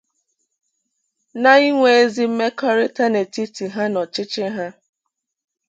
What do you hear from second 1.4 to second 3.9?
na inwe ezi mmekọrịta n'etiti ha